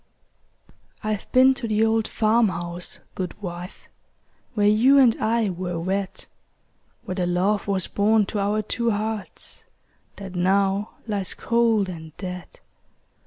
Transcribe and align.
I've 1.03 1.31
been 1.31 1.53
to 1.53 1.67
the 1.67 1.85
old 1.85 2.07
farm 2.07 2.47
house, 2.49 2.97
good 3.13 3.39
wife, 3.39 3.87
Where 4.55 4.65
you 4.65 4.97
and 4.97 5.15
I 5.17 5.51
were 5.51 5.79
wed; 5.79 6.25
Where 7.03 7.13
the 7.13 7.27
love 7.27 7.67
was 7.67 7.85
born 7.85 8.25
to 8.25 8.39
our 8.39 8.63
two 8.63 8.89
hearts 8.89 9.65
That 10.15 10.33
now 10.33 10.95
lies 11.05 11.35
cold 11.35 11.87
and 11.87 12.17
dead. 12.17 12.61